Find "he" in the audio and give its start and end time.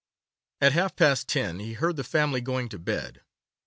1.59-1.73